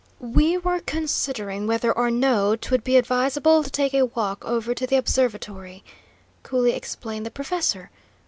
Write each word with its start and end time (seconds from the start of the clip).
"We 0.33 0.57
were 0.57 0.79
considering 0.79 1.67
whether 1.67 1.91
or 1.93 2.09
no 2.09 2.55
'twould 2.55 2.83
be 2.83 2.97
advisable 2.97 3.61
to 3.61 3.69
take 3.69 3.93
a 3.93 4.03
walk 4.05 4.43
over 4.43 4.73
to 4.73 4.87
the 4.87 4.95
observatory," 4.95 5.83
coolly 6.41 6.71
explained 6.71 7.23
the 7.23 7.29
professor. 7.29 7.91